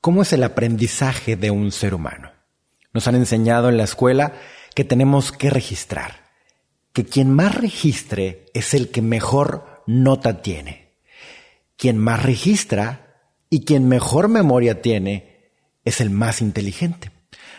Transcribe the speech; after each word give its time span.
¿Cómo 0.00 0.22
es 0.22 0.32
el 0.32 0.42
aprendizaje 0.44 1.36
de 1.36 1.50
un 1.50 1.72
ser 1.72 1.92
humano? 1.92 2.30
Nos 2.94 3.06
han 3.06 3.16
enseñado 3.16 3.68
en 3.68 3.76
la 3.76 3.84
escuela 3.84 4.32
que 4.74 4.82
tenemos 4.82 5.30
que 5.30 5.50
registrar, 5.50 6.30
que 6.94 7.04
quien 7.04 7.30
más 7.30 7.54
registre 7.54 8.46
es 8.54 8.72
el 8.72 8.88
que 8.88 9.02
mejor 9.02 9.82
nota 9.86 10.40
tiene. 10.40 10.96
Quien 11.76 11.98
más 11.98 12.22
registra 12.22 13.18
y 13.50 13.66
quien 13.66 13.88
mejor 13.88 14.28
memoria 14.28 14.80
tiene 14.80 15.50
es 15.84 16.00
el 16.00 16.08
más 16.08 16.40
inteligente. 16.40 17.10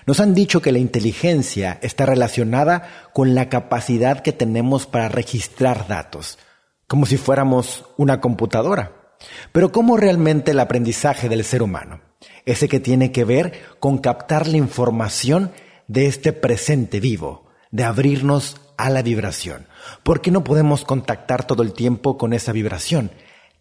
Nos 0.07 0.19
han 0.19 0.33
dicho 0.33 0.63
que 0.63 0.71
la 0.71 0.79
inteligencia 0.79 1.77
está 1.83 2.07
relacionada 2.07 3.11
con 3.13 3.35
la 3.35 3.49
capacidad 3.49 4.21
que 4.21 4.31
tenemos 4.31 4.87
para 4.87 5.09
registrar 5.09 5.87
datos, 5.87 6.39
como 6.87 7.05
si 7.05 7.17
fuéramos 7.17 7.85
una 7.97 8.19
computadora. 8.19 9.00
Pero 9.51 9.71
¿cómo 9.71 9.97
realmente 9.97 10.51
el 10.51 10.59
aprendizaje 10.59 11.29
del 11.29 11.43
ser 11.43 11.63
humano? 11.63 12.01
Ese 12.45 12.67
que 12.67 12.79
tiene 12.79 13.11
que 13.11 13.23
ver 13.23 13.61
con 13.79 13.97
captar 13.97 14.47
la 14.47 14.57
información 14.57 15.51
de 15.87 16.07
este 16.07 16.33
presente 16.33 16.99
vivo, 16.99 17.47
de 17.71 17.83
abrirnos 17.83 18.61
a 18.77 18.89
la 18.89 19.01
vibración. 19.01 19.67
¿Por 20.03 20.21
qué 20.21 20.31
no 20.31 20.43
podemos 20.43 20.85
contactar 20.85 21.45
todo 21.45 21.63
el 21.63 21.73
tiempo 21.73 22.17
con 22.17 22.33
esa 22.33 22.51
vibración? 22.51 23.11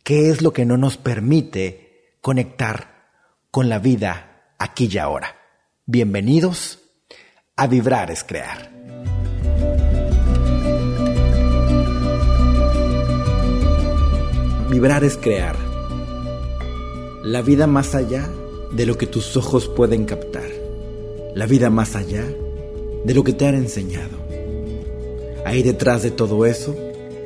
¿Qué 0.02 0.30
es 0.30 0.42
lo 0.42 0.52
que 0.52 0.64
no 0.64 0.76
nos 0.76 0.96
permite 0.96 2.16
conectar 2.20 3.08
con 3.50 3.68
la 3.68 3.78
vida 3.78 4.54
aquí 4.58 4.88
y 4.90 4.98
ahora? 4.98 5.36
Bienvenidos 5.86 6.78
a 7.56 7.66
Vibrar 7.66 8.10
es 8.10 8.24
Crear. 8.24 8.79
Vibrar 14.80 15.04
es 15.04 15.18
crear. 15.18 15.56
La 17.22 17.42
vida 17.42 17.66
más 17.66 17.94
allá 17.94 18.30
de 18.70 18.86
lo 18.86 18.96
que 18.96 19.06
tus 19.06 19.36
ojos 19.36 19.68
pueden 19.68 20.06
captar. 20.06 20.48
La 21.34 21.44
vida 21.44 21.68
más 21.68 21.96
allá 21.96 22.24
de 23.04 23.12
lo 23.12 23.22
que 23.22 23.34
te 23.34 23.46
han 23.46 23.56
enseñado. 23.56 24.16
Ahí 25.44 25.62
detrás 25.62 26.02
de 26.02 26.10
todo 26.10 26.46
eso 26.46 26.74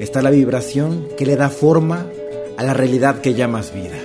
está 0.00 0.20
la 0.20 0.30
vibración 0.30 1.06
que 1.16 1.26
le 1.26 1.36
da 1.36 1.48
forma 1.48 2.08
a 2.56 2.64
la 2.64 2.74
realidad 2.74 3.20
que 3.20 3.34
llamas 3.34 3.72
vida. 3.72 4.00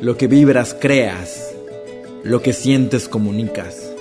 Lo 0.00 0.16
que 0.16 0.28
vibras 0.28 0.76
creas 0.78 1.52
lo 2.22 2.40
que 2.40 2.52
sientes 2.52 3.08
comunicas. 3.08 3.92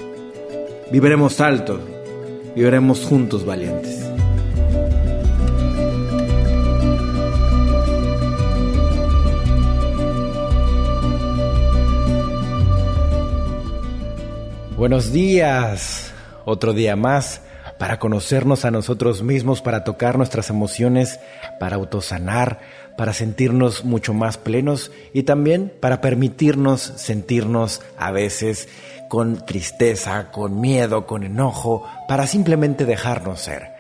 Viviremos 0.92 1.42
alto, 1.42 1.80
viviremos 2.56 3.04
juntos 3.04 3.44
valientes. 3.48 4.07
Buenos 14.78 15.12
días, 15.12 16.14
otro 16.46 16.72
día 16.72 16.96
más 16.96 17.42
para 17.80 17.98
conocernos 17.98 18.64
a 18.64 18.70
nosotros 18.70 19.24
mismos, 19.24 19.64
para 19.64 19.84
tocar 19.84 20.18
nuestras 20.20 20.52
emociones, 20.52 21.20
para 21.60 21.78
autosanar, 21.78 22.60
para 22.96 23.12
sentirnos 23.14 23.86
mucho 23.86 24.14
más 24.14 24.38
plenos 24.38 24.92
y 25.14 25.24
también 25.24 25.74
para 25.80 26.00
permitirnos 26.00 26.80
sentirnos 26.80 27.82
a 27.98 28.12
veces 28.12 28.70
con 29.10 29.44
tristeza, 29.48 30.30
con 30.32 30.62
miedo, 30.62 31.08
con 31.08 31.24
enojo, 31.24 31.84
para 32.08 32.28
simplemente 32.28 32.86
dejarnos 32.86 33.42
ser, 33.42 33.72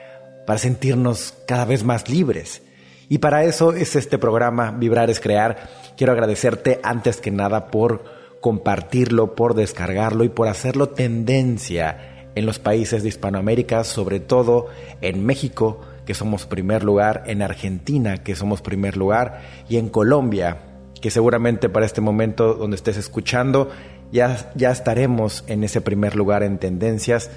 para 0.48 0.58
sentirnos 0.58 1.36
cada 1.46 1.66
vez 1.66 1.84
más 1.84 2.10
libres. 2.10 2.64
Y 3.08 3.20
para 3.20 3.44
eso 3.44 3.72
es 3.72 3.96
este 3.96 4.18
programa 4.18 4.72
Vibrar 4.72 5.12
es 5.12 5.20
Crear. 5.20 5.70
Quiero 5.96 6.14
agradecerte 6.14 6.80
antes 6.82 7.22
que 7.22 7.30
nada 7.30 7.68
por 7.68 8.17
compartirlo, 8.42 9.36
por 9.36 9.54
descargarlo 9.54 10.24
y 10.24 10.30
por 10.30 10.48
hacerlo 10.48 10.90
tendencia 10.90 12.30
en 12.36 12.46
los 12.46 12.60
países 12.60 13.02
de 13.04 13.10
Hispanoamérica, 13.10 13.84
sobre 13.84 14.20
todo 14.20 14.68
en 15.02 15.26
México, 15.26 15.82
que 16.06 16.14
somos 16.14 16.46
primer 16.46 16.84
lugar, 16.84 17.24
en 17.26 17.42
Argentina, 17.42 18.24
que 18.24 18.36
somos 18.36 18.62
primer 18.62 18.96
lugar, 18.96 19.42
y 19.68 19.78
en 19.78 19.90
Colombia, 19.90 20.58
que 21.02 21.12
seguramente 21.12 21.68
para 21.68 21.86
este 21.86 22.00
momento 22.00 22.54
donde 22.54 22.76
estés 22.76 22.98
escuchando, 22.98 23.70
ya, 24.12 24.52
ya 24.56 24.72
estaremos 24.72 25.44
en 25.48 25.64
ese 25.64 25.82
primer 25.82 26.16
lugar 26.16 26.44
en 26.44 26.60
tendencias. 26.60 27.30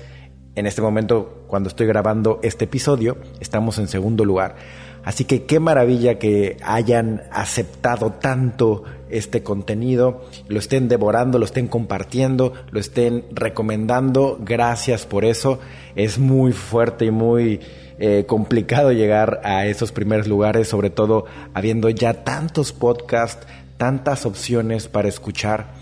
En 0.54 0.66
este 0.66 0.82
momento, 0.82 1.44
cuando 1.46 1.68
estoy 1.68 1.86
grabando 1.86 2.38
este 2.42 2.66
episodio, 2.66 3.16
estamos 3.40 3.78
en 3.78 3.88
segundo 3.88 4.24
lugar. 4.24 4.56
Así 5.04 5.24
que 5.24 5.44
qué 5.44 5.60
maravilla 5.60 6.18
que 6.18 6.56
hayan 6.62 7.22
aceptado 7.32 8.12
tanto 8.12 8.84
este 9.08 9.42
contenido, 9.42 10.24
lo 10.48 10.58
estén 10.58 10.88
devorando, 10.88 11.38
lo 11.38 11.44
estén 11.44 11.68
compartiendo, 11.68 12.52
lo 12.70 12.80
estén 12.80 13.24
recomendando. 13.32 14.38
Gracias 14.40 15.06
por 15.06 15.24
eso. 15.24 15.58
Es 15.96 16.18
muy 16.18 16.52
fuerte 16.52 17.06
y 17.06 17.10
muy 17.10 17.60
eh, 17.98 18.24
complicado 18.26 18.92
llegar 18.92 19.40
a 19.44 19.66
esos 19.66 19.92
primeros 19.92 20.26
lugares, 20.26 20.68
sobre 20.68 20.90
todo 20.90 21.26
habiendo 21.54 21.90
ya 21.90 22.24
tantos 22.24 22.72
podcasts, 22.72 23.46
tantas 23.76 24.26
opciones 24.26 24.88
para 24.88 25.08
escuchar. 25.08 25.72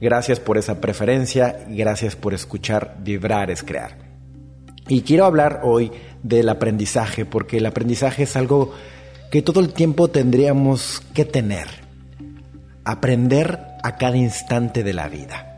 Gracias 0.00 0.40
por 0.40 0.56
esa 0.56 0.80
preferencia 0.80 1.66
gracias 1.68 2.16
por 2.16 2.32
escuchar 2.32 2.96
Vibrar 3.00 3.50
es 3.50 3.62
Crear. 3.62 3.98
Y 4.88 5.02
quiero 5.02 5.24
hablar 5.26 5.60
hoy 5.62 5.92
del 6.22 6.48
aprendizaje, 6.48 7.24
porque 7.24 7.58
el 7.58 7.66
aprendizaje 7.66 8.24
es 8.24 8.36
algo 8.36 8.72
que 9.30 9.42
todo 9.42 9.60
el 9.60 9.72
tiempo 9.72 10.08
tendríamos 10.08 11.02
que 11.14 11.24
tener. 11.24 11.68
Aprender 12.84 13.58
a 13.82 13.96
cada 13.96 14.16
instante 14.16 14.82
de 14.82 14.92
la 14.92 15.08
vida. 15.08 15.56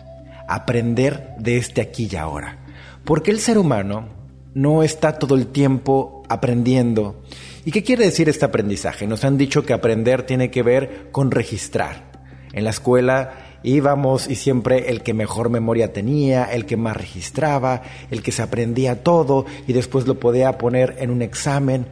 Aprender 0.48 1.34
de 1.38 1.56
este 1.56 1.80
aquí 1.80 2.08
y 2.10 2.16
ahora. 2.16 2.58
Porque 3.04 3.30
el 3.30 3.40
ser 3.40 3.58
humano 3.58 4.08
no 4.54 4.82
está 4.82 5.18
todo 5.18 5.34
el 5.34 5.46
tiempo 5.46 6.22
aprendiendo. 6.28 7.22
¿Y 7.64 7.70
qué 7.70 7.82
quiere 7.82 8.04
decir 8.04 8.28
este 8.28 8.44
aprendizaje? 8.44 9.06
Nos 9.06 9.24
han 9.24 9.38
dicho 9.38 9.64
que 9.64 9.72
aprender 9.72 10.24
tiene 10.24 10.50
que 10.50 10.62
ver 10.62 11.08
con 11.10 11.30
registrar. 11.30 12.10
En 12.52 12.64
la 12.64 12.70
escuela 12.70 13.32
íbamos 13.62 14.28
y 14.28 14.34
siempre 14.34 14.90
el 14.90 15.02
que 15.02 15.14
mejor 15.14 15.50
memoria 15.50 15.92
tenía, 15.92 16.44
el 16.44 16.66
que 16.66 16.76
más 16.76 16.96
registraba, 16.96 17.82
el 18.10 18.22
que 18.22 18.32
se 18.32 18.42
aprendía 18.42 19.02
todo 19.02 19.46
y 19.66 19.72
después 19.72 20.06
lo 20.06 20.18
podía 20.18 20.58
poner 20.58 20.96
en 20.98 21.10
un 21.10 21.22
examen, 21.22 21.86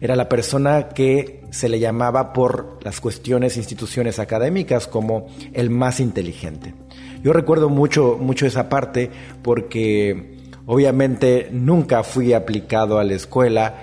era 0.00 0.14
la 0.16 0.28
persona 0.28 0.88
que 0.88 1.42
se 1.50 1.68
le 1.68 1.78
llamaba 1.78 2.32
por 2.32 2.78
las 2.82 3.00
cuestiones 3.00 3.56
instituciones 3.56 4.18
académicas 4.18 4.86
como 4.86 5.26
el 5.54 5.70
más 5.70 6.00
inteligente. 6.00 6.74
Yo 7.22 7.32
recuerdo 7.32 7.68
mucho, 7.68 8.18
mucho 8.20 8.46
esa 8.46 8.68
parte 8.68 9.10
porque 9.42 10.36
obviamente 10.66 11.48
nunca 11.50 12.02
fui 12.02 12.34
aplicado 12.34 12.98
a 12.98 13.04
la 13.04 13.14
escuela, 13.14 13.74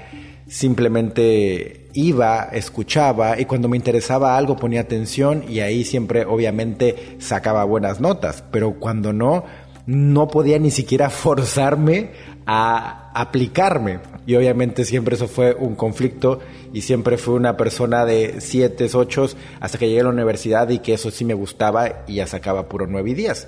simplemente 0.48 1.83
iba, 1.94 2.50
escuchaba 2.52 3.40
y 3.40 3.46
cuando 3.46 3.70
me 3.70 3.78
interesaba 3.78 4.38
algo 4.38 4.56
ponía 4.56 4.82
atención 4.82 5.46
y 5.48 5.60
ahí 5.60 5.84
siempre 5.84 6.26
obviamente 6.26 7.18
sacaba 7.20 7.64
buenas 7.64 8.00
notas, 8.00 8.44
pero 8.52 8.74
cuando 8.80 9.14
no, 9.14 9.46
no 9.86 10.28
podía 10.28 10.60
ni 10.60 10.72
siquiera 10.72 11.10
forzarme 11.10 12.12
a 12.46 13.12
aplicarme. 13.14 14.00
Y 14.26 14.36
obviamente 14.36 14.86
siempre 14.86 15.16
eso 15.16 15.28
fue 15.28 15.54
un 15.54 15.76
conflicto 15.76 16.40
y 16.72 16.82
siempre 16.82 17.18
fui 17.18 17.36
una 17.36 17.58
persona 17.58 18.06
de 18.06 18.36
7, 18.40 18.90
8 18.94 19.28
hasta 19.60 19.78
que 19.78 19.88
llegué 19.88 20.00
a 20.00 20.04
la 20.04 20.10
universidad 20.10 20.70
y 20.70 20.80
que 20.80 20.94
eso 20.94 21.12
sí 21.12 21.26
me 21.26 21.34
gustaba 21.34 22.04
y 22.08 22.16
ya 22.16 22.28
sacaba 22.28 22.70
puro 22.70 22.88
9 22.88 23.12
y 23.12 23.14
10. 23.16 23.48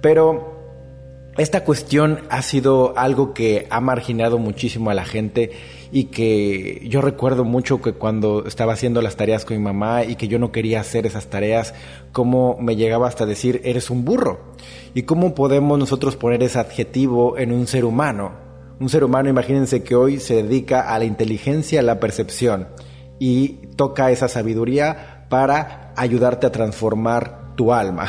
Pero 0.00 0.55
esta 1.38 1.64
cuestión 1.64 2.20
ha 2.30 2.40
sido 2.40 2.96
algo 2.96 3.34
que 3.34 3.66
ha 3.68 3.80
marginado 3.80 4.38
muchísimo 4.38 4.90
a 4.90 4.94
la 4.94 5.04
gente 5.04 5.50
y 5.92 6.04
que 6.04 6.86
yo 6.88 7.00
recuerdo 7.00 7.44
mucho 7.44 7.82
que 7.82 7.92
cuando 7.92 8.46
estaba 8.46 8.72
haciendo 8.72 9.02
las 9.02 9.16
tareas 9.16 9.44
con 9.44 9.56
mi 9.56 9.62
mamá 9.62 10.04
y 10.04 10.16
que 10.16 10.28
yo 10.28 10.38
no 10.38 10.50
quería 10.50 10.80
hacer 10.80 11.06
esas 11.06 11.26
tareas, 11.26 11.74
cómo 12.12 12.56
me 12.58 12.76
llegaba 12.76 13.06
hasta 13.06 13.26
decir, 13.26 13.60
eres 13.64 13.90
un 13.90 14.04
burro. 14.04 14.54
¿Y 14.94 15.02
cómo 15.02 15.34
podemos 15.34 15.78
nosotros 15.78 16.16
poner 16.16 16.42
ese 16.42 16.58
adjetivo 16.58 17.36
en 17.36 17.52
un 17.52 17.66
ser 17.66 17.84
humano? 17.84 18.32
Un 18.80 18.88
ser 18.88 19.04
humano, 19.04 19.28
imagínense 19.28 19.82
que 19.82 19.94
hoy 19.94 20.20
se 20.20 20.42
dedica 20.42 20.92
a 20.94 20.98
la 20.98 21.04
inteligencia, 21.04 21.80
a 21.80 21.82
la 21.82 22.00
percepción 22.00 22.68
y 23.18 23.60
toca 23.76 24.10
esa 24.10 24.28
sabiduría 24.28 25.26
para 25.28 25.85
ayudarte 25.96 26.46
a 26.46 26.52
transformar 26.52 27.54
tu 27.56 27.72
alma. 27.72 28.08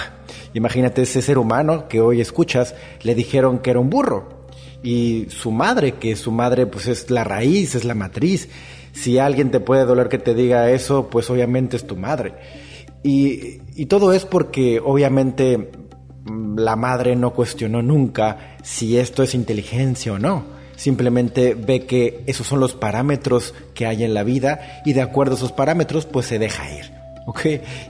Imagínate 0.54 1.04
ese 1.04 1.22
ser 1.22 1.38
humano 1.38 1.88
que 1.88 2.02
hoy 2.02 2.22
escuchas, 2.22 2.76
le 3.02 3.16
dijeron 3.16 3.60
que 3.60 3.72
era 3.72 3.80
un 3.80 3.90
burro. 3.90 4.48
Y 4.84 5.28
su 5.30 5.52
madre, 5.52 5.94
que 5.94 6.16
su 6.16 6.32
madre 6.32 6.68
pues 6.68 6.88
es 6.88 7.10
la 7.10 7.24
raíz, 7.24 7.76
es 7.76 7.86
la 7.86 7.96
matriz. 7.96 8.50
Si 8.94 9.18
alguien 9.18 9.52
te 9.52 9.60
puede 9.60 9.86
doler 9.86 10.10
que 10.10 10.20
te 10.20 10.34
diga 10.34 10.70
eso, 10.70 11.10
pues 11.10 11.30
obviamente 11.30 11.78
es 11.78 11.88
tu 11.88 11.96
madre. 11.96 12.36
Y, 13.04 13.62
y 13.76 13.86
todo 13.86 14.14
es 14.14 14.26
porque 14.26 14.82
obviamente 14.84 15.72
la 16.58 16.76
madre 16.76 17.16
no 17.16 17.34
cuestionó 17.34 17.82
nunca 17.82 18.58
si 18.64 18.98
esto 18.98 19.24
es 19.24 19.34
inteligencia 19.34 20.14
o 20.14 20.20
no. 20.20 20.58
Simplemente 20.76 21.56
ve 21.56 21.86
que 21.86 22.24
esos 22.28 22.46
son 22.46 22.60
los 22.60 22.74
parámetros 22.74 23.54
que 23.74 23.88
hay 23.88 24.04
en 24.04 24.14
la 24.14 24.24
vida 24.24 24.82
y 24.86 24.94
de 24.94 25.02
acuerdo 25.02 25.34
a 25.34 25.38
esos 25.38 25.52
parámetros 25.52 26.06
pues 26.06 26.28
se 26.28 26.38
deja 26.38 26.72
ir. 26.72 26.97
¿Ok? 27.28 27.42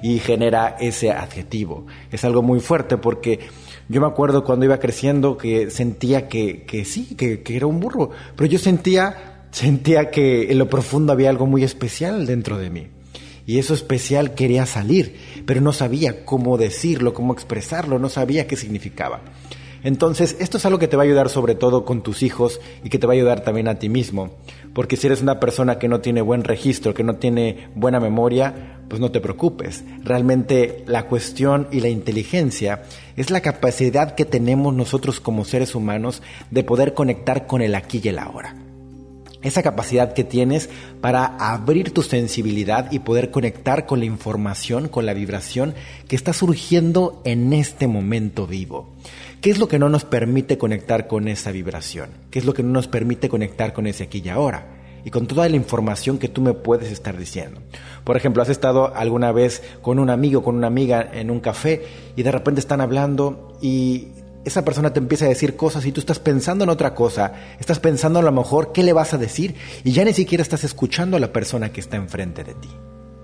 Y 0.01 0.19
genera 0.19 0.75
ese 0.79 1.11
adjetivo. 1.11 1.85
Es 2.11 2.25
algo 2.25 2.41
muy 2.41 2.59
fuerte 2.59 2.97
porque 2.97 3.39
yo 3.87 4.01
me 4.01 4.07
acuerdo 4.07 4.43
cuando 4.43 4.65
iba 4.65 4.79
creciendo 4.79 5.37
que 5.37 5.69
sentía 5.69 6.27
que, 6.27 6.63
que 6.63 6.83
sí, 6.83 7.15
que, 7.15 7.43
que, 7.43 7.55
era 7.55 7.67
un 7.67 7.79
burro, 7.79 8.09
pero 8.35 8.49
yo 8.49 8.59
sentía, 8.59 9.45
sentía 9.51 10.09
que 10.09 10.51
en 10.51 10.57
lo 10.57 10.67
profundo 10.67 11.13
había 11.13 11.29
algo 11.29 11.45
muy 11.45 11.63
especial 11.63 12.25
dentro 12.25 12.57
de 12.57 12.69
mí. 12.71 12.87
Y 13.45 13.59
eso 13.59 13.73
especial 13.75 14.33
quería 14.33 14.65
salir, 14.65 15.15
pero 15.45 15.61
no 15.61 15.71
sabía 15.71 16.25
cómo 16.25 16.57
decirlo, 16.57 17.13
cómo 17.13 17.31
expresarlo, 17.31 17.99
no 17.99 18.09
sabía 18.09 18.47
qué 18.47 18.57
significaba. 18.57 19.21
Entonces, 19.83 20.35
esto 20.39 20.57
es 20.57 20.65
algo 20.65 20.79
que 20.79 20.87
te 20.87 20.97
va 20.97 21.03
a 21.03 21.05
ayudar 21.05 21.29
sobre 21.29 21.55
todo 21.55 21.85
con 21.85 22.01
tus 22.01 22.23
hijos 22.23 22.59
y 22.83 22.89
que 22.89 22.99
te 22.99 23.07
va 23.07 23.13
a 23.13 23.15
ayudar 23.15 23.41
también 23.41 23.67
a 23.67 23.75
ti 23.75 23.87
mismo. 23.87 24.31
Porque 24.73 24.97
si 24.97 25.07
eres 25.07 25.21
una 25.21 25.39
persona 25.39 25.79
que 25.79 25.87
no 25.87 26.01
tiene 26.01 26.21
buen 26.21 26.43
registro, 26.43 26.93
que 26.93 27.03
no 27.03 27.15
tiene 27.15 27.69
buena 27.73 27.99
memoria, 27.99 28.76
pues 28.87 29.01
no 29.01 29.11
te 29.11 29.21
preocupes. 29.21 29.83
Realmente 30.03 30.83
la 30.87 31.07
cuestión 31.07 31.67
y 31.71 31.79
la 31.79 31.89
inteligencia 31.89 32.83
es 33.15 33.29
la 33.29 33.41
capacidad 33.41 34.15
que 34.15 34.25
tenemos 34.25 34.73
nosotros 34.73 35.19
como 35.19 35.45
seres 35.45 35.75
humanos 35.75 36.21
de 36.51 36.63
poder 36.63 36.93
conectar 36.93 37.47
con 37.47 37.61
el 37.61 37.75
aquí 37.75 38.01
y 38.03 38.09
el 38.09 38.19
ahora 38.19 38.55
esa 39.43 39.63
capacidad 39.63 40.13
que 40.13 40.23
tienes 40.23 40.69
para 41.01 41.25
abrir 41.25 41.93
tu 41.93 42.03
sensibilidad 42.03 42.91
y 42.91 42.99
poder 42.99 43.31
conectar 43.31 43.85
con 43.85 43.99
la 43.99 44.05
información, 44.05 44.87
con 44.87 45.05
la 45.05 45.13
vibración 45.13 45.73
que 46.07 46.15
está 46.15 46.33
surgiendo 46.33 47.21
en 47.23 47.53
este 47.53 47.87
momento 47.87 48.47
vivo. 48.47 48.93
¿Qué 49.41 49.51
es 49.51 49.59
lo 49.59 49.67
que 49.67 49.79
no 49.79 49.89
nos 49.89 50.03
permite 50.03 50.57
conectar 50.57 51.07
con 51.07 51.27
esa 51.27 51.51
vibración? 51.51 52.09
¿Qué 52.31 52.39
es 52.39 52.45
lo 52.45 52.53
que 52.53 52.63
no 52.63 52.69
nos 52.69 52.87
permite 52.87 53.29
conectar 53.29 53.73
con 53.73 53.87
ese 53.87 54.03
aquí 54.03 54.21
y 54.23 54.29
ahora? 54.29 54.76
Y 55.03 55.11
con 55.11 55.27
toda 55.27 55.47
la 55.47 55.55
información 55.55 56.17
que 56.17 56.27
tú 56.27 56.41
me 56.41 56.53
puedes 56.53 56.91
estar 56.91 57.17
diciendo. 57.17 57.61
Por 58.03 58.17
ejemplo, 58.17 58.41
has 58.41 58.49
estado 58.49 58.95
alguna 58.95 59.31
vez 59.31 59.61
con 59.81 59.99
un 59.99 60.09
amigo, 60.09 60.43
con 60.43 60.55
una 60.55 60.67
amiga 60.67 61.07
en 61.13 61.31
un 61.31 61.39
café 61.39 61.83
y 62.15 62.23
de 62.23 62.31
repente 62.31 62.59
están 62.59 62.81
hablando 62.81 63.57
y 63.61 64.09
esa 64.47 64.63
persona 64.63 64.93
te 64.93 64.99
empieza 64.99 65.25
a 65.25 65.29
decir 65.29 65.57
cosas 65.57 65.85
y 65.85 65.91
tú 65.91 65.99
estás 65.99 66.19
pensando 66.19 66.63
en 66.63 66.69
otra 66.69 66.95
cosa, 66.95 67.33
estás 67.59 67.79
pensando 67.79 68.19
a 68.19 68.21
lo 68.21 68.31
mejor 68.31 68.71
qué 68.71 68.81
le 68.81 68.93
vas 68.93 69.13
a 69.13 69.17
decir 69.17 69.55
y 69.83 69.91
ya 69.91 70.05
ni 70.05 70.13
siquiera 70.13 70.41
estás 70.41 70.63
escuchando 70.63 71.17
a 71.17 71.19
la 71.19 71.33
persona 71.33 71.73
que 71.73 71.81
está 71.81 71.97
enfrente 71.97 72.45
de 72.45 72.53
ti. 72.53 72.69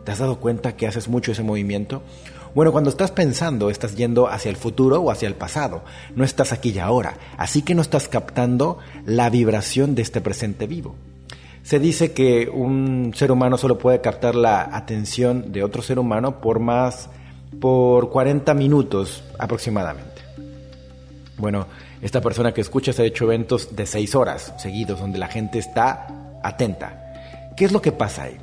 ¿Te 0.04 0.12
has 0.12 0.20
dado 0.20 0.42
cuenta 0.42 0.76
que 0.76 0.86
haces 0.86 1.08
mucho 1.08 1.32
ese 1.32 1.44
movimiento? 1.44 2.04
Bueno, 2.54 2.74
cuando 2.74 2.90
estás 2.90 3.12
pensando, 3.12 3.70
estás 3.70 3.96
yendo 3.96 4.28
hacia 4.28 4.50
el 4.50 4.58
futuro 4.58 5.02
o 5.02 5.12
hacia 5.12 5.28
el 5.28 5.36
pasado, 5.36 5.84
no 6.14 6.26
estás 6.26 6.52
aquí 6.52 6.72
y 6.72 6.80
ahora, 6.80 7.18
así 7.38 7.62
que 7.62 7.74
no 7.74 7.82
estás 7.82 8.10
captando 8.10 8.80
la 9.06 9.30
vibración 9.30 9.96
de 9.96 10.02
este 10.02 10.20
presente 10.20 10.68
vivo. 10.68 10.96
Se 11.64 11.80
dice 11.80 12.12
que 12.12 12.50
un 12.50 13.14
ser 13.16 13.32
humano 13.32 13.58
solo 13.58 13.78
puede 13.78 14.02
captar 14.02 14.36
la 14.36 14.76
atención 14.76 15.54
de 15.54 15.64
otro 15.64 15.82
ser 15.82 15.98
humano 15.98 16.42
por 16.42 16.60
más, 16.60 17.10
por 17.62 18.10
40 18.10 18.54
minutos 18.54 19.24
aproximadamente. 19.40 20.22
Bueno, 21.38 21.68
esta 22.02 22.20
persona 22.20 22.54
que 22.54 22.60
escucha 22.60 22.92
se 22.92 23.04
ha 23.04 23.06
hecho 23.06 23.24
eventos 23.24 23.76
de 23.78 23.86
seis 23.86 24.14
horas 24.14 24.54
seguidos 24.58 25.00
donde 25.00 25.18
la 25.18 25.30
gente 25.30 25.58
está 25.58 26.40
atenta. 26.44 27.54
¿Qué 27.56 27.64
es 27.64 27.72
lo 27.72 27.82
que 27.82 27.94
pasa 27.94 28.24
ahí? 28.24 28.38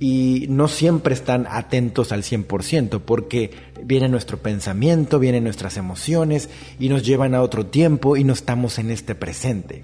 Y 0.00 0.46
no 0.48 0.66
siempre 0.66 1.14
están 1.14 1.46
atentos 1.48 2.10
al 2.10 2.24
100% 2.24 3.00
porque 3.00 3.52
viene 3.84 4.08
nuestro 4.08 4.38
pensamiento, 4.38 5.20
vienen 5.20 5.44
nuestras 5.44 5.76
emociones 5.76 6.50
y 6.80 6.88
nos 6.88 7.06
llevan 7.06 7.36
a 7.36 7.42
otro 7.42 7.66
tiempo 7.66 8.16
y 8.16 8.24
no 8.24 8.32
estamos 8.32 8.80
en 8.80 8.90
este 8.90 9.14
presente. 9.14 9.82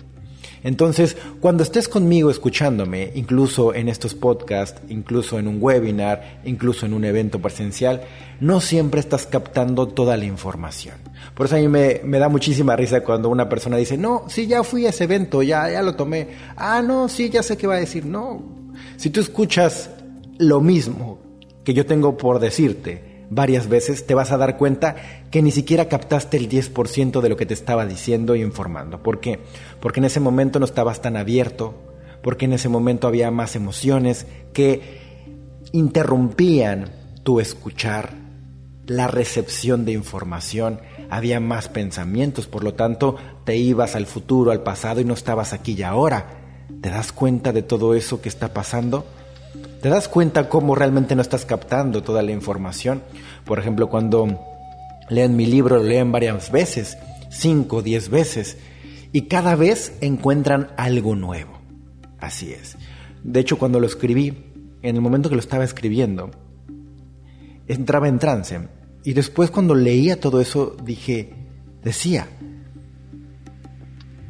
Entonces, 0.62 1.16
cuando 1.40 1.62
estés 1.62 1.88
conmigo 1.88 2.30
escuchándome, 2.30 3.12
incluso 3.14 3.74
en 3.74 3.88
estos 3.88 4.14
podcasts, 4.14 4.80
incluso 4.88 5.38
en 5.38 5.48
un 5.48 5.58
webinar, 5.60 6.40
incluso 6.44 6.86
en 6.86 6.92
un 6.92 7.04
evento 7.04 7.40
presencial, 7.40 8.02
no 8.40 8.60
siempre 8.60 9.00
estás 9.00 9.26
captando 9.26 9.88
toda 9.88 10.16
la 10.16 10.26
información. 10.26 10.96
Por 11.34 11.46
eso 11.46 11.56
a 11.56 11.58
mí 11.58 11.68
me, 11.68 12.18
da 12.18 12.28
muchísima 12.28 12.76
risa 12.76 13.02
cuando 13.02 13.28
una 13.28 13.48
persona 13.48 13.76
dice, 13.76 13.96
no, 13.96 14.24
sí, 14.28 14.46
ya 14.46 14.62
fui 14.62 14.86
a 14.86 14.90
ese 14.90 15.04
evento, 15.04 15.42
ya, 15.42 15.70
ya 15.70 15.82
lo 15.82 15.94
tomé. 15.94 16.28
Ah, 16.56 16.82
no, 16.82 17.08
sí, 17.08 17.30
ya 17.30 17.42
sé 17.42 17.56
qué 17.56 17.66
va 17.66 17.76
a 17.76 17.80
decir. 17.80 18.04
No, 18.04 18.42
si 18.96 19.10
tú 19.10 19.20
escuchas 19.20 19.90
lo 20.38 20.60
mismo 20.60 21.20
que 21.64 21.74
yo 21.74 21.86
tengo 21.86 22.16
por 22.16 22.38
decirte, 22.38 23.09
varias 23.30 23.68
veces, 23.68 24.06
te 24.06 24.14
vas 24.14 24.32
a 24.32 24.36
dar 24.36 24.58
cuenta 24.58 24.96
que 25.30 25.40
ni 25.40 25.52
siquiera 25.52 25.88
captaste 25.88 26.36
el 26.36 26.48
10% 26.48 27.20
de 27.20 27.28
lo 27.28 27.36
que 27.36 27.46
te 27.46 27.54
estaba 27.54 27.86
diciendo 27.86 28.34
e 28.34 28.40
informando. 28.40 29.02
¿Por 29.02 29.20
qué? 29.20 29.40
Porque 29.80 30.00
en 30.00 30.04
ese 30.04 30.20
momento 30.20 30.58
no 30.58 30.66
estabas 30.66 31.00
tan 31.00 31.16
abierto, 31.16 31.74
porque 32.22 32.44
en 32.44 32.52
ese 32.52 32.68
momento 32.68 33.06
había 33.06 33.30
más 33.30 33.56
emociones 33.56 34.26
que 34.52 34.98
interrumpían 35.72 36.90
tu 37.22 37.40
escuchar, 37.40 38.10
la 38.86 39.06
recepción 39.06 39.84
de 39.84 39.92
información, 39.92 40.80
había 41.10 41.38
más 41.38 41.68
pensamientos, 41.68 42.48
por 42.48 42.64
lo 42.64 42.74
tanto 42.74 43.16
te 43.44 43.56
ibas 43.56 43.94
al 43.94 44.06
futuro, 44.06 44.50
al 44.50 44.64
pasado 44.64 45.00
y 45.00 45.04
no 45.04 45.14
estabas 45.14 45.52
aquí 45.52 45.74
y 45.78 45.82
ahora. 45.84 46.36
¿Te 46.80 46.90
das 46.90 47.12
cuenta 47.12 47.52
de 47.52 47.62
todo 47.62 47.94
eso 47.94 48.20
que 48.20 48.28
está 48.28 48.52
pasando? 48.52 49.06
¿Te 49.80 49.88
das 49.88 50.08
cuenta 50.08 50.50
cómo 50.50 50.74
realmente 50.74 51.16
no 51.16 51.22
estás 51.22 51.46
captando 51.46 52.02
toda 52.02 52.22
la 52.22 52.32
información? 52.32 53.02
Por 53.46 53.58
ejemplo, 53.58 53.88
cuando 53.88 54.38
leen 55.08 55.36
mi 55.36 55.46
libro, 55.46 55.78
lo 55.78 55.84
leen 55.84 56.12
varias 56.12 56.52
veces, 56.52 56.98
cinco, 57.30 57.78
o 57.78 57.82
diez 57.82 58.10
veces, 58.10 58.58
y 59.12 59.22
cada 59.22 59.56
vez 59.56 59.96
encuentran 60.02 60.68
algo 60.76 61.16
nuevo. 61.16 61.58
Así 62.18 62.52
es. 62.52 62.76
De 63.24 63.40
hecho, 63.40 63.58
cuando 63.58 63.80
lo 63.80 63.86
escribí, 63.86 64.52
en 64.82 64.96
el 64.96 65.02
momento 65.02 65.30
que 65.30 65.36
lo 65.36 65.40
estaba 65.40 65.64
escribiendo, 65.64 66.30
entraba 67.66 68.08
en 68.08 68.18
trance. 68.18 68.68
Y 69.02 69.14
después 69.14 69.50
cuando 69.50 69.74
leía 69.74 70.20
todo 70.20 70.42
eso, 70.42 70.76
dije, 70.84 71.32
decía, 71.82 72.28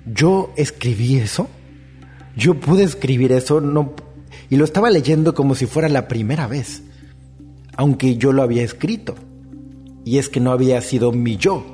yo 0.07 0.53
escribí 0.57 1.17
eso, 1.17 1.49
yo 2.37 2.55
pude 2.55 2.85
escribir 2.85 3.33
eso, 3.33 3.61
no 3.61 3.95
y 4.51 4.57
lo 4.57 4.65
estaba 4.65 4.91
leyendo 4.91 5.35
como 5.35 5.55
si 5.55 5.67
fuera 5.67 5.89
la 5.89 6.09
primera 6.09 6.49
vez, 6.49 6.83
aunque 7.77 8.17
yo 8.17 8.33
lo 8.33 8.43
había 8.43 8.65
escrito. 8.65 9.15
Y 10.05 10.19
es 10.19 10.29
que 10.29 10.41
no 10.41 10.51
había 10.51 10.81
sido 10.81 11.13
mi 11.13 11.37
yo, 11.37 11.65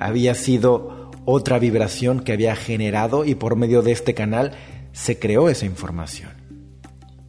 había 0.00 0.34
sido 0.34 1.12
otra 1.24 1.58
vibración 1.60 2.20
que 2.20 2.32
había 2.32 2.56
generado 2.56 3.24
y 3.24 3.36
por 3.36 3.54
medio 3.54 3.82
de 3.82 3.92
este 3.92 4.14
canal 4.14 4.52
se 4.92 5.18
creó 5.18 5.48
esa 5.48 5.64
información. 5.64 6.32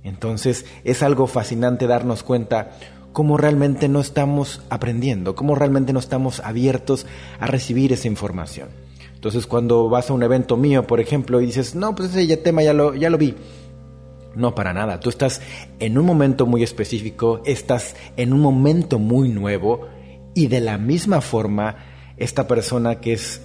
Entonces 0.03 0.65
es 0.83 1.03
algo 1.03 1.27
fascinante 1.27 1.85
darnos 1.85 2.23
cuenta 2.23 2.71
cómo 3.11 3.37
realmente 3.37 3.89
no 3.89 3.99
estamos 3.99 4.61
aprendiendo, 4.69 5.35
cómo 5.35 5.53
realmente 5.53 5.93
no 5.93 5.99
estamos 5.99 6.39
abiertos 6.39 7.05
a 7.39 7.45
recibir 7.45 7.93
esa 7.93 8.07
información. 8.07 8.69
Entonces 9.13 9.45
cuando 9.45 9.87
vas 9.87 10.09
a 10.09 10.13
un 10.13 10.23
evento 10.23 10.57
mío, 10.57 10.87
por 10.87 10.99
ejemplo, 10.99 11.41
y 11.41 11.45
dices, 11.45 11.75
no, 11.75 11.93
pues 11.93 12.15
ese 12.15 12.37
tema 12.37 12.63
ya 12.63 12.73
lo, 12.73 12.95
ya 12.95 13.09
lo 13.09 13.17
vi, 13.17 13.35
no, 14.35 14.55
para 14.55 14.73
nada. 14.73 14.99
Tú 14.99 15.09
estás 15.09 15.41
en 15.79 15.97
un 15.97 16.05
momento 16.05 16.45
muy 16.45 16.63
específico, 16.63 17.41
estás 17.45 17.95
en 18.17 18.33
un 18.33 18.39
momento 18.39 18.99
muy 18.99 19.29
nuevo 19.29 19.87
y 20.33 20.47
de 20.47 20.61
la 20.61 20.77
misma 20.77 21.21
forma, 21.21 21.75
esta 22.17 22.47
persona 22.47 22.99
que 22.99 23.13
es 23.13 23.41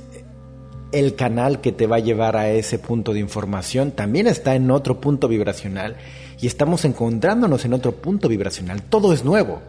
el 0.92 1.16
canal 1.16 1.60
que 1.60 1.72
te 1.72 1.86
va 1.86 1.96
a 1.96 2.00
llevar 2.00 2.36
a 2.36 2.50
ese 2.50 2.78
punto 2.78 3.12
de 3.12 3.20
información 3.20 3.90
también 3.90 4.28
está 4.28 4.54
en 4.54 4.70
otro 4.70 5.00
punto 5.00 5.26
vibracional 5.26 5.96
y 6.40 6.46
estamos 6.46 6.84
encontrándonos 6.84 7.64
en 7.64 7.74
otro 7.74 7.92
punto 7.92 8.28
vibracional. 8.28 8.82
Todo 8.82 9.12
es 9.12 9.24
nuevo. 9.24 9.60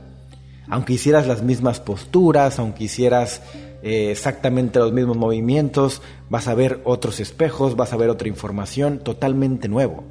Aunque 0.67 0.93
hicieras 0.93 1.27
las 1.27 1.41
mismas 1.41 1.79
posturas, 1.79 2.59
aunque 2.59 2.85
hicieras 2.85 3.41
eh, 3.81 4.11
exactamente 4.11 4.79
los 4.79 4.91
mismos 4.91 5.17
movimientos, 5.17 6.01
vas 6.29 6.47
a 6.47 6.55
ver 6.55 6.81
otros 6.85 7.19
espejos, 7.19 7.75
vas 7.75 7.93
a 7.93 7.97
ver 7.97 8.09
otra 8.09 8.27
información 8.27 8.99
totalmente 8.99 9.67
nuevo. 9.67 10.03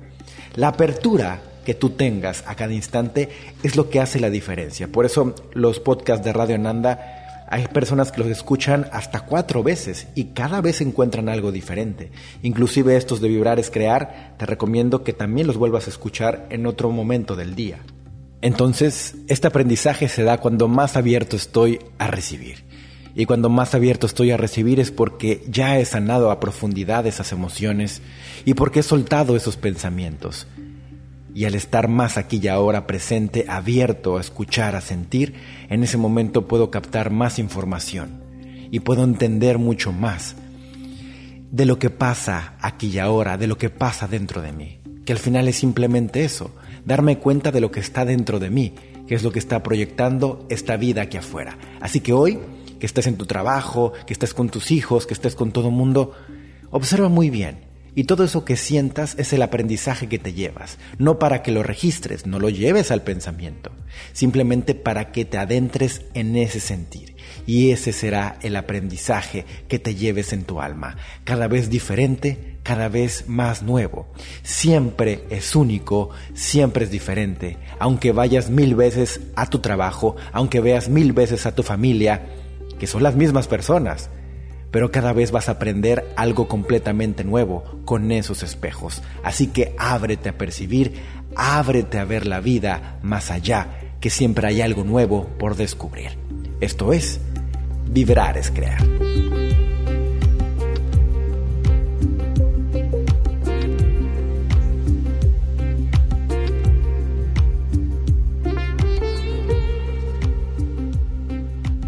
La 0.57 0.69
apertura 0.69 1.41
que 1.65 1.75
tú 1.75 1.91
tengas 1.91 2.45
a 2.47 2.55
cada 2.55 2.73
instante 2.73 3.29
es 3.63 3.77
lo 3.77 3.91
que 3.91 4.01
hace 4.01 4.21
la 4.21 4.31
diferencia. 4.31 4.89
Por 4.89 5.05
eso 5.05 5.35
los 5.53 5.81
podcasts 5.81 6.25
de 6.25 6.33
Radio 6.33 6.59
Nanda 6.59 7.47
hay 7.49 7.67
personas 7.69 8.11
que 8.11 8.21
los 8.21 8.31
escuchan 8.31 8.89
hasta 8.93 9.21
cuatro 9.21 9.63
veces 9.63 10.09
y 10.15 10.27
cada 10.27 10.61
vez 10.61 10.81
encuentran 10.81 11.29
algo 11.29 11.53
diferente. 11.53 12.11
Inclusive 12.43 12.97
estos 12.97 13.21
de 13.21 13.29
Vibrar 13.29 13.59
es 13.59 13.71
Crear, 13.71 14.35
te 14.39 14.47
recomiendo 14.47 15.05
que 15.05 15.13
también 15.13 15.47
los 15.47 15.57
vuelvas 15.57 15.87
a 15.87 15.91
escuchar 15.91 16.47
en 16.51 16.67
otro 16.67 16.91
momento 16.91 17.37
del 17.37 17.55
día. 17.55 17.81
Entonces, 18.41 19.15
este 19.29 19.47
aprendizaje 19.47 20.09
se 20.09 20.23
da 20.23 20.39
cuando 20.39 20.69
más 20.69 20.97
abierto 20.97 21.37
estoy 21.37 21.81
a 21.99 22.09
recibir. 22.09 22.65
Y 23.15 23.27
cuando 23.27 23.49
más 23.49 23.75
abierto 23.75 24.07
estoy 24.07 24.33
a 24.33 24.37
recibir 24.37 24.81
es 24.81 24.91
porque 24.91 25.45
ya 25.49 25.79
he 25.79 25.85
sanado 25.85 26.31
a 26.31 26.41
profundidad 26.41 27.07
esas 27.07 27.33
emociones 27.33 28.03
y 28.45 28.55
porque 28.55 28.81
he 28.81 28.83
soltado 28.83 29.37
esos 29.37 29.57
pensamientos. 29.57 30.47
Y 31.35 31.45
al 31.45 31.55
estar 31.55 31.89
más 31.89 32.17
aquí 32.17 32.41
y 32.43 32.49
ahora 32.49 32.87
presente, 32.87 33.47
abierto 33.49 34.17
a 34.17 34.21
escuchar, 34.21 34.77
a 34.77 34.81
sentir, 34.81 35.35
en 35.69 35.83
ese 35.83 35.97
momento 35.97 36.47
puedo 36.47 36.71
captar 36.71 37.11
más 37.11 37.39
información 37.39 38.23
y 38.71 38.81
puedo 38.81 39.05
entender 39.05 39.59
mucho 39.59 39.93
más 39.93 40.37
de 41.51 41.67
lo 41.67 41.79
que 41.79 41.91
pasa 41.91 42.55
aquí 42.61 42.89
y 42.89 42.99
ahora, 42.99 43.37
de 43.37 43.47
lo 43.47 43.59
que 43.59 43.71
pasa 43.71 44.09
dentro 44.09 44.43
de 44.43 44.53
mí. 44.53 44.81
Que 45.05 45.13
al 45.13 45.19
final 45.19 45.47
es 45.49 45.57
simplemente 45.57 46.25
eso, 46.25 46.51
darme 46.85 47.19
cuenta 47.19 47.53
de 47.53 47.61
lo 47.61 47.71
que 47.71 47.81
está 47.81 48.05
dentro 48.05 48.41
de 48.41 48.51
mí 48.51 48.75
qué 49.07 49.15
es 49.15 49.23
lo 49.23 49.33
que 49.33 49.39
está 49.39 49.63
proyectando 49.63 50.47
esta 50.49 50.77
vida 50.77 51.03
aquí 51.03 51.17
afuera. 51.17 51.59
Así 51.81 52.01
que 52.01 52.13
hoy, 52.13 52.39
que 52.79 52.87
estés 52.87 53.07
en 53.07 53.17
tu 53.17 53.27
trabajo, 53.27 53.93
que 54.07 54.13
estés 54.13 54.35
con 54.35 54.49
tus 54.49 54.71
hijos, 54.71 55.07
que 55.07 55.15
estés 55.15 55.35
con 55.35 55.53
todo 55.53 55.69
el 55.69 55.75
mundo, 55.75 56.13
observa 56.71 57.09
muy 57.09 57.31
bien. 57.31 57.75
Y 57.97 58.05
todo 58.05 58.25
eso 58.25 58.45
que 58.45 58.57
sientas 58.57 59.15
es 59.19 59.33
el 59.33 59.43
aprendizaje 59.43 60.09
que 60.09 60.19
te 60.19 60.33
llevas, 60.33 60.79
no 60.99 61.21
para 61.21 61.43
que 61.43 61.53
lo 61.53 61.63
registres, 61.63 62.27
no 62.27 62.41
lo 62.41 62.49
lleves 62.51 62.91
al 62.91 63.03
pensamiento, 63.03 63.71
simplemente 64.13 64.75
para 64.75 65.13
que 65.13 65.25
te 65.25 65.39
adentres 65.39 66.03
en 66.15 66.37
ese 66.37 66.59
sentir. 66.59 67.15
Y 67.47 67.71
ese 67.71 67.93
será 67.93 68.37
el 68.43 68.57
aprendizaje 68.57 69.45
que 69.69 69.79
te 69.79 69.95
lleves 69.95 70.33
en 70.33 70.43
tu 70.43 70.61
alma, 70.61 70.97
cada 71.23 71.47
vez 71.47 71.71
diferente, 71.71 72.57
cada 72.65 72.89
vez 72.89 73.29
más 73.29 73.63
nuevo. 73.63 74.09
Siempre 74.43 75.25
es 75.31 75.55
único, 75.55 76.11
siempre 76.33 76.87
es 76.87 76.91
diferente. 76.91 77.59
Aunque 77.79 78.11
vayas 78.11 78.51
mil 78.51 78.75
veces 78.75 79.21
a 79.37 79.47
tu 79.47 79.61
trabajo, 79.61 80.17
aunque 80.33 80.61
veas 80.61 80.89
mil 80.89 81.13
veces 81.13 81.47
a 81.47 81.55
tu 81.55 81.63
familia, 81.63 82.27
son 82.87 83.03
las 83.03 83.17
mismas 83.17 83.49
personas, 83.49 84.11
pero 84.71 84.91
cada 84.91 85.13
vez 85.13 85.31
vas 85.31 85.49
a 85.49 85.53
aprender 85.53 86.05
algo 86.17 86.49
completamente 86.49 87.23
nuevo 87.25 87.65
con 87.85 88.11
esos 88.11 88.43
espejos. 88.43 89.03
Así 89.23 89.47
que 89.47 89.75
ábrete 89.79 90.31
a 90.31 90.39
percibir, 90.39 90.95
ábrete 91.37 91.99
a 91.99 92.05
ver 92.05 92.27
la 92.27 92.41
vida 92.41 92.99
más 93.03 93.31
allá, 93.31 93.69
que 94.01 94.11
siempre 94.11 94.49
hay 94.49 94.61
algo 94.61 94.85
nuevo 94.85 95.29
por 95.39 95.57
descubrir. 95.57 96.19
Esto 96.61 96.93
es, 96.93 97.21
vibrar 97.89 98.37
es 98.37 98.51
crear. 98.51 98.83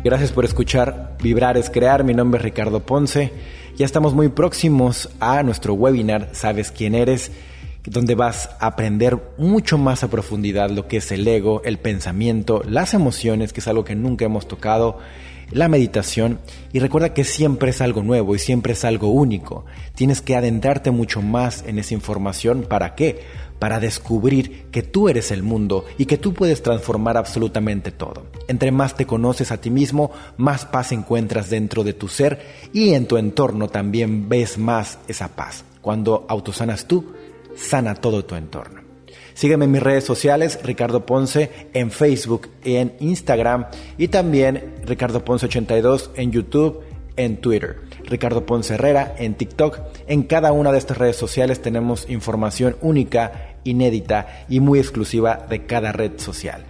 Gracias 0.06 0.30
por 0.30 0.44
escuchar 0.44 1.16
Vibrar 1.20 1.56
es 1.56 1.68
Crear. 1.68 2.04
Mi 2.04 2.14
nombre 2.14 2.38
es 2.38 2.44
Ricardo 2.44 2.78
Ponce. 2.78 3.32
Ya 3.76 3.84
estamos 3.84 4.14
muy 4.14 4.28
próximos 4.28 5.08
a 5.18 5.42
nuestro 5.42 5.74
webinar 5.74 6.28
Sabes 6.30 6.70
quién 6.70 6.94
eres, 6.94 7.32
donde 7.84 8.14
vas 8.14 8.50
a 8.60 8.68
aprender 8.68 9.18
mucho 9.36 9.78
más 9.78 10.04
a 10.04 10.08
profundidad 10.08 10.70
lo 10.70 10.86
que 10.86 10.98
es 10.98 11.10
el 11.10 11.26
ego, 11.26 11.60
el 11.64 11.78
pensamiento, 11.78 12.62
las 12.68 12.94
emociones, 12.94 13.52
que 13.52 13.58
es 13.58 13.66
algo 13.66 13.84
que 13.84 13.96
nunca 13.96 14.24
hemos 14.24 14.46
tocado, 14.46 15.00
la 15.50 15.68
meditación. 15.68 16.38
Y 16.72 16.78
recuerda 16.78 17.12
que 17.12 17.24
siempre 17.24 17.70
es 17.70 17.80
algo 17.80 18.04
nuevo 18.04 18.36
y 18.36 18.38
siempre 18.38 18.74
es 18.74 18.84
algo 18.84 19.08
único. 19.08 19.64
Tienes 19.96 20.22
que 20.22 20.36
adentrarte 20.36 20.92
mucho 20.92 21.20
más 21.20 21.64
en 21.66 21.80
esa 21.80 21.94
información. 21.94 22.62
¿Para 22.62 22.94
qué? 22.94 23.22
Para 23.58 23.80
descubrir 23.80 24.66
que 24.70 24.82
tú 24.82 25.08
eres 25.08 25.30
el 25.30 25.42
mundo 25.42 25.84
y 25.98 26.06
que 26.06 26.18
tú 26.18 26.34
puedes 26.34 26.62
transformar 26.62 27.16
absolutamente 27.16 27.90
todo. 27.90 28.26
Entre 28.48 28.70
más 28.70 28.96
te 28.96 29.06
conoces 29.06 29.52
a 29.52 29.60
ti 29.60 29.70
mismo, 29.70 30.10
más 30.36 30.64
paz 30.64 30.92
encuentras 30.92 31.50
dentro 31.50 31.84
de 31.84 31.94
tu 31.94 32.08
ser 32.08 32.40
y 32.72 32.94
en 32.94 33.06
tu 33.06 33.16
entorno 33.16 33.68
también 33.68 34.28
ves 34.28 34.58
más 34.58 34.98
esa 35.08 35.28
paz. 35.28 35.64
Cuando 35.80 36.26
autosanas 36.28 36.86
tú, 36.86 37.12
sana 37.56 37.94
todo 37.94 38.24
tu 38.24 38.34
entorno. 38.34 38.80
Sígueme 39.34 39.66
en 39.66 39.70
mis 39.70 39.82
redes 39.82 40.04
sociales, 40.04 40.58
Ricardo 40.62 41.04
Ponce, 41.04 41.50
en 41.74 41.90
Facebook 41.90 42.48
y 42.64 42.76
en 42.76 42.94
Instagram 43.00 43.66
y 43.98 44.08
también 44.08 44.76
Ricardo 44.84 45.24
Ponce 45.24 45.46
82 45.46 46.10
en 46.16 46.32
YouTube, 46.32 46.82
en 47.16 47.36
Twitter. 47.36 47.85
Ricardo 48.06 48.46
Ponce 48.46 48.74
Herrera 48.74 49.14
en 49.18 49.34
TikTok. 49.34 49.80
En 50.06 50.22
cada 50.22 50.52
una 50.52 50.72
de 50.72 50.78
estas 50.78 50.98
redes 50.98 51.16
sociales 51.16 51.60
tenemos 51.60 52.08
información 52.08 52.76
única, 52.80 53.56
inédita 53.64 54.44
y 54.48 54.60
muy 54.60 54.78
exclusiva 54.78 55.46
de 55.48 55.66
cada 55.66 55.92
red 55.92 56.18
social. 56.18 56.64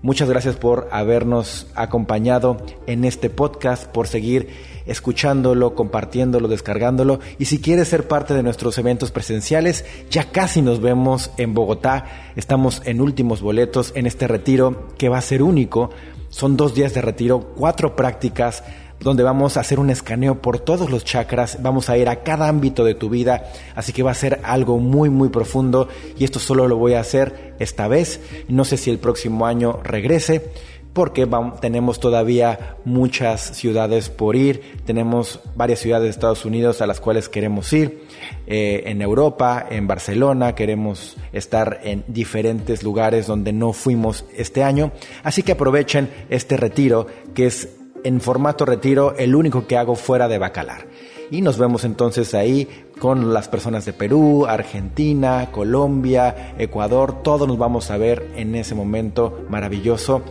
Muchas 0.00 0.28
gracias 0.28 0.54
por 0.54 0.88
habernos 0.92 1.66
acompañado 1.74 2.58
en 2.86 3.04
este 3.04 3.30
podcast, 3.30 3.86
por 3.88 4.06
seguir 4.06 4.48
escuchándolo, 4.86 5.74
compartiéndolo, 5.74 6.46
descargándolo. 6.46 7.18
Y 7.38 7.46
si 7.46 7.60
quieres 7.60 7.88
ser 7.88 8.06
parte 8.06 8.32
de 8.32 8.44
nuestros 8.44 8.78
eventos 8.78 9.10
presenciales, 9.10 9.84
ya 10.08 10.30
casi 10.30 10.62
nos 10.62 10.80
vemos 10.80 11.32
en 11.36 11.52
Bogotá. 11.52 12.04
Estamos 12.36 12.80
en 12.84 13.00
últimos 13.00 13.40
boletos 13.42 13.92
en 13.96 14.06
este 14.06 14.28
retiro 14.28 14.88
que 14.98 15.08
va 15.08 15.18
a 15.18 15.22
ser 15.22 15.42
único. 15.42 15.90
Son 16.28 16.56
dos 16.56 16.76
días 16.76 16.94
de 16.94 17.02
retiro, 17.02 17.52
cuatro 17.56 17.96
prácticas 17.96 18.62
donde 19.00 19.22
vamos 19.22 19.56
a 19.56 19.60
hacer 19.60 19.78
un 19.78 19.90
escaneo 19.90 20.40
por 20.42 20.58
todos 20.58 20.90
los 20.90 21.04
chakras, 21.04 21.58
vamos 21.62 21.88
a 21.88 21.96
ir 21.96 22.08
a 22.08 22.22
cada 22.22 22.48
ámbito 22.48 22.84
de 22.84 22.94
tu 22.94 23.08
vida, 23.08 23.50
así 23.74 23.92
que 23.92 24.02
va 24.02 24.10
a 24.10 24.14
ser 24.14 24.40
algo 24.42 24.78
muy 24.78 25.10
muy 25.10 25.28
profundo. 25.28 25.88
Y 26.18 26.24
esto 26.24 26.38
solo 26.38 26.68
lo 26.68 26.76
voy 26.76 26.94
a 26.94 27.00
hacer 27.00 27.54
esta 27.58 27.88
vez, 27.88 28.20
no 28.48 28.64
sé 28.64 28.76
si 28.76 28.90
el 28.90 28.98
próximo 28.98 29.46
año 29.46 29.80
regrese 29.82 30.52
porque 30.98 31.28
tenemos 31.60 32.00
todavía 32.00 32.76
muchas 32.84 33.56
ciudades 33.56 34.08
por 34.08 34.34
ir, 34.34 34.80
tenemos 34.84 35.38
varias 35.54 35.78
ciudades 35.78 36.04
de 36.04 36.10
Estados 36.10 36.44
Unidos 36.44 36.82
a 36.82 36.88
las 36.88 36.98
cuales 36.98 37.28
queremos 37.28 37.72
ir, 37.72 38.02
eh, 38.48 38.82
en 38.86 39.00
Europa, 39.00 39.64
en 39.70 39.86
Barcelona, 39.86 40.56
queremos 40.56 41.16
estar 41.32 41.80
en 41.84 42.02
diferentes 42.08 42.82
lugares 42.82 43.28
donde 43.28 43.52
no 43.52 43.72
fuimos 43.72 44.24
este 44.36 44.64
año, 44.64 44.90
así 45.22 45.44
que 45.44 45.52
aprovechen 45.52 46.10
este 46.30 46.56
retiro 46.56 47.06
que 47.32 47.46
es 47.46 47.77
en 48.04 48.20
formato 48.20 48.64
retiro 48.64 49.14
el 49.16 49.34
único 49.34 49.66
que 49.66 49.76
hago 49.76 49.94
fuera 49.94 50.28
de 50.28 50.38
Bacalar. 50.38 50.86
Y 51.30 51.42
nos 51.42 51.58
vemos 51.58 51.84
entonces 51.84 52.34
ahí 52.34 52.68
con 52.98 53.34
las 53.34 53.48
personas 53.48 53.84
de 53.84 53.92
Perú, 53.92 54.46
Argentina, 54.46 55.50
Colombia, 55.52 56.54
Ecuador, 56.58 57.22
todos 57.22 57.46
nos 57.46 57.58
vamos 57.58 57.90
a 57.90 57.98
ver 57.98 58.30
en 58.36 58.54
ese 58.54 58.74
momento 58.74 59.44
maravilloso 59.50 60.22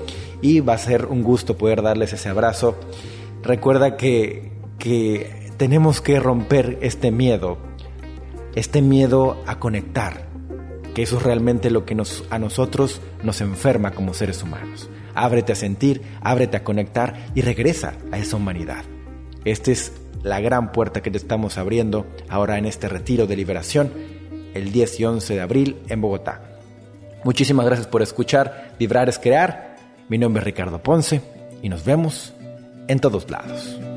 y 0.42 0.60
va 0.60 0.74
a 0.74 0.80
ser 0.80 1.06
un 1.06 1.24
gusto 1.24 1.56
poder 1.58 1.84
darles 1.84 2.14
ese 2.14 2.30
abrazo. 2.30 2.76
Recuerda 3.44 3.96
que, 3.96 4.52
que 4.80 5.52
tenemos 5.58 6.02
que 6.02 6.20
romper 6.20 6.80
este 6.82 7.12
miedo, 7.12 7.58
este 8.56 8.82
miedo 8.82 9.38
a 9.46 9.60
conectar, 9.60 10.28
que 10.96 11.04
eso 11.04 11.18
es 11.18 11.24
realmente 11.24 11.70
lo 11.70 11.86
que 11.86 11.94
nos, 11.94 12.24
a 12.32 12.40
nosotros 12.40 13.02
nos 13.22 13.40
enferma 13.42 13.92
como 13.92 14.16
seres 14.16 14.42
humanos 14.42 14.90
ábrete 15.18 15.54
a 15.54 15.56
sentir, 15.56 16.02
ábrete 16.22 16.58
a 16.58 16.64
conectar 16.64 17.28
y 17.36 17.42
regresa 17.42 17.94
a 18.12 18.18
esa 18.18 18.38
humanidad. 18.38 18.84
Esta 19.46 19.72
es 19.72 19.94
la 20.24 20.40
gran 20.40 20.72
puerta 20.72 21.02
que 21.02 21.12
te 21.12 21.18
estamos 21.18 21.58
abriendo 21.58 22.06
ahora 22.30 22.58
en 22.58 22.66
este 22.66 22.88
retiro 22.88 23.28
de 23.28 23.36
liberación 23.36 23.92
el 24.54 24.72
10 24.72 25.00
y 25.00 25.06
11 25.06 25.34
de 25.34 25.42
abril 25.42 25.78
en 25.90 26.02
Bogotá. 26.02 26.42
Muchísimas 27.24 27.66
gracias 27.66 27.88
por 27.88 28.02
escuchar 28.02 28.74
Vibrar 28.80 29.10
es 29.10 29.20
Crear. 29.20 29.76
Mi 30.10 30.18
nombre 30.18 30.42
es 30.42 30.46
Ricardo 30.46 30.82
Ponce 30.82 31.22
y 31.62 31.70
nos 31.70 31.84
vemos 31.84 32.34
en 32.88 33.00
todos 33.00 33.30
lados. 33.30 33.97